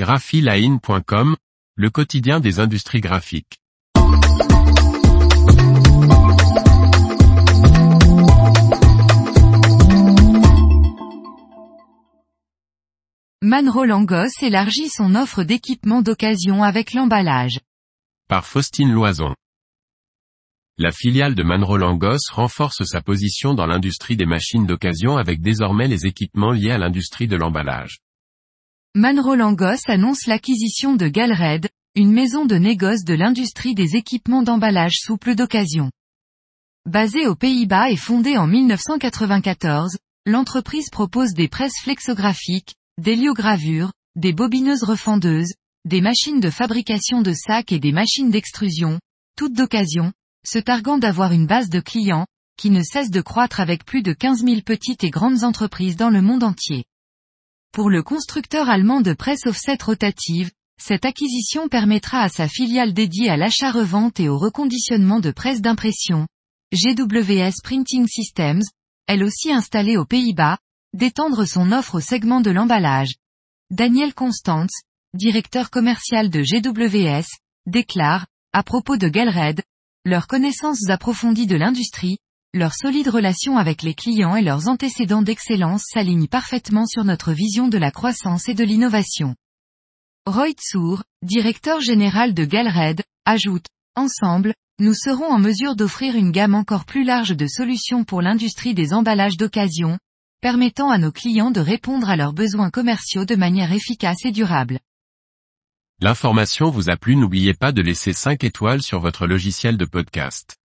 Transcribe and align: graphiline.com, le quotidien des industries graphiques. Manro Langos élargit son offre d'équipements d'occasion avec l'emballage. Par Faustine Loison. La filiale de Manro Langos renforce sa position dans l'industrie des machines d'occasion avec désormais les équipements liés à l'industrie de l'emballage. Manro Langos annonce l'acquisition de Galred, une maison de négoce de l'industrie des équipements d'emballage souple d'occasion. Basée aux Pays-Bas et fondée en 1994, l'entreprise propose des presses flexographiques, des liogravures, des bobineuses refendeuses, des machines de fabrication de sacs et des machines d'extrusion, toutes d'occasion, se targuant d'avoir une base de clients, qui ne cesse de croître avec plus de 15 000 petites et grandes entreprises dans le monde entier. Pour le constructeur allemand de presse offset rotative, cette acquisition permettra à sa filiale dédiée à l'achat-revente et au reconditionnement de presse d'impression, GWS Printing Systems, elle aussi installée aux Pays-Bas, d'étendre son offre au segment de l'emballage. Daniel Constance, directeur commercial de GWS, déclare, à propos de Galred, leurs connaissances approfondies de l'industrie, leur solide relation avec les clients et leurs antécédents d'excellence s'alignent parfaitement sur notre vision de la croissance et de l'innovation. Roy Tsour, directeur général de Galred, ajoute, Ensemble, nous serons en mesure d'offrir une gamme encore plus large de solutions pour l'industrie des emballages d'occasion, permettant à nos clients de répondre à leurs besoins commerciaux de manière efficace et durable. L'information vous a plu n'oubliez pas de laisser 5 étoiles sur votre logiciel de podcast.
graphiline.com, 0.00 1.36
le 1.76 1.90
quotidien 1.90 2.40
des 2.40 2.58
industries 2.58 3.02
graphiques. 3.02 3.58
Manro 13.42 13.84
Langos 13.84 14.40
élargit 14.40 14.88
son 14.88 15.14
offre 15.14 15.42
d'équipements 15.42 16.00
d'occasion 16.00 16.62
avec 16.62 16.94
l'emballage. 16.94 17.60
Par 18.26 18.46
Faustine 18.46 18.90
Loison. 18.90 19.34
La 20.78 20.92
filiale 20.92 21.34
de 21.34 21.42
Manro 21.42 21.76
Langos 21.76 22.30
renforce 22.32 22.84
sa 22.84 23.02
position 23.02 23.52
dans 23.52 23.66
l'industrie 23.66 24.16
des 24.16 24.24
machines 24.24 24.64
d'occasion 24.64 25.18
avec 25.18 25.42
désormais 25.42 25.88
les 25.88 26.06
équipements 26.06 26.52
liés 26.52 26.70
à 26.70 26.78
l'industrie 26.78 27.28
de 27.28 27.36
l'emballage. 27.36 27.98
Manro 28.96 29.36
Langos 29.36 29.86
annonce 29.86 30.26
l'acquisition 30.26 30.96
de 30.96 31.06
Galred, 31.06 31.68
une 31.94 32.10
maison 32.10 32.44
de 32.44 32.56
négoce 32.56 33.04
de 33.04 33.14
l'industrie 33.14 33.76
des 33.76 33.94
équipements 33.94 34.42
d'emballage 34.42 34.96
souple 34.98 35.36
d'occasion. 35.36 35.92
Basée 36.86 37.28
aux 37.28 37.36
Pays-Bas 37.36 37.92
et 37.92 37.96
fondée 37.96 38.36
en 38.36 38.48
1994, 38.48 39.96
l'entreprise 40.26 40.90
propose 40.90 41.34
des 41.34 41.46
presses 41.46 41.78
flexographiques, 41.84 42.74
des 43.00 43.14
liogravures, 43.14 43.92
des 44.16 44.32
bobineuses 44.32 44.82
refendeuses, 44.82 45.52
des 45.84 46.00
machines 46.00 46.40
de 46.40 46.50
fabrication 46.50 47.22
de 47.22 47.32
sacs 47.32 47.70
et 47.70 47.78
des 47.78 47.92
machines 47.92 48.32
d'extrusion, 48.32 48.98
toutes 49.36 49.54
d'occasion, 49.54 50.12
se 50.44 50.58
targuant 50.58 50.98
d'avoir 50.98 51.30
une 51.30 51.46
base 51.46 51.68
de 51.68 51.78
clients, 51.78 52.26
qui 52.56 52.70
ne 52.70 52.82
cesse 52.82 53.12
de 53.12 53.20
croître 53.20 53.60
avec 53.60 53.84
plus 53.84 54.02
de 54.02 54.12
15 54.12 54.44
000 54.44 54.62
petites 54.62 55.04
et 55.04 55.10
grandes 55.10 55.44
entreprises 55.44 55.94
dans 55.94 56.10
le 56.10 56.22
monde 56.22 56.42
entier. 56.42 56.86
Pour 57.72 57.88
le 57.88 58.02
constructeur 58.02 58.68
allemand 58.68 59.00
de 59.00 59.12
presse 59.12 59.46
offset 59.46 59.78
rotative, 59.80 60.50
cette 60.82 61.04
acquisition 61.04 61.68
permettra 61.68 62.22
à 62.22 62.28
sa 62.28 62.48
filiale 62.48 62.92
dédiée 62.92 63.30
à 63.30 63.36
l'achat-revente 63.36 64.18
et 64.18 64.28
au 64.28 64.38
reconditionnement 64.38 65.20
de 65.20 65.30
presse 65.30 65.60
d'impression, 65.60 66.26
GWS 66.72 67.62
Printing 67.62 68.08
Systems, 68.08 68.62
elle 69.06 69.22
aussi 69.22 69.52
installée 69.52 69.96
aux 69.96 70.04
Pays-Bas, 70.04 70.58
d'étendre 70.94 71.44
son 71.44 71.70
offre 71.70 71.96
au 71.96 72.00
segment 72.00 72.40
de 72.40 72.50
l'emballage. 72.50 73.14
Daniel 73.70 74.14
Constance, 74.14 74.82
directeur 75.14 75.70
commercial 75.70 76.28
de 76.28 76.42
GWS, 76.42 77.26
déclare, 77.66 78.26
à 78.52 78.64
propos 78.64 78.96
de 78.96 79.08
Galred, 79.08 79.62
leurs 80.04 80.26
connaissances 80.26 80.88
approfondies 80.88 81.46
de 81.46 81.56
l'industrie, 81.56 82.18
leur 82.52 82.74
solide 82.74 83.08
relation 83.08 83.58
avec 83.58 83.82
les 83.82 83.94
clients 83.94 84.34
et 84.34 84.42
leurs 84.42 84.66
antécédents 84.66 85.22
d'excellence 85.22 85.84
s'alignent 85.92 86.26
parfaitement 86.26 86.84
sur 86.84 87.04
notre 87.04 87.32
vision 87.32 87.68
de 87.68 87.78
la 87.78 87.92
croissance 87.92 88.48
et 88.48 88.54
de 88.54 88.64
l'innovation. 88.64 89.36
Roy 90.26 90.50
Tsour, 90.50 91.04
directeur 91.22 91.80
général 91.80 92.34
de 92.34 92.44
Galred, 92.44 93.02
ajoute, 93.24 93.66
Ensemble, 93.94 94.54
nous 94.80 94.94
serons 94.94 95.26
en 95.26 95.38
mesure 95.38 95.76
d'offrir 95.76 96.16
une 96.16 96.32
gamme 96.32 96.54
encore 96.54 96.86
plus 96.86 97.04
large 97.04 97.36
de 97.36 97.46
solutions 97.46 98.02
pour 98.02 98.20
l'industrie 98.20 98.74
des 98.74 98.94
emballages 98.94 99.36
d'occasion, 99.36 99.98
permettant 100.40 100.90
à 100.90 100.98
nos 100.98 101.12
clients 101.12 101.50
de 101.50 101.60
répondre 101.60 102.10
à 102.10 102.16
leurs 102.16 102.32
besoins 102.32 102.70
commerciaux 102.70 103.24
de 103.24 103.36
manière 103.36 103.72
efficace 103.72 104.24
et 104.24 104.32
durable. 104.32 104.80
L'information 106.00 106.70
vous 106.70 106.90
a 106.90 106.96
plu 106.96 107.14
n'oubliez 107.14 107.54
pas 107.54 107.72
de 107.72 107.82
laisser 107.82 108.12
5 108.12 108.42
étoiles 108.42 108.82
sur 108.82 109.00
votre 109.00 109.26
logiciel 109.26 109.76
de 109.76 109.84
podcast. 109.84 110.59